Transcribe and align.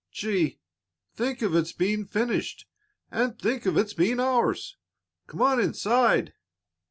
"Gee! 0.11 0.57
Think 1.13 1.43
of 1.43 1.55
its 1.55 1.73
being 1.73 2.05
finished, 2.05 2.65
and 3.11 3.37
think 3.37 3.67
of 3.67 3.77
its 3.77 3.93
being 3.93 4.19
ours! 4.19 4.77
Come 5.27 5.43
on 5.43 5.59
inside." 5.61 6.33